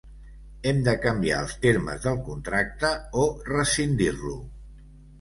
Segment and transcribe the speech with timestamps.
[0.71, 2.93] Hem de canviar els termes del contracte
[3.27, 4.39] o rescindir-lo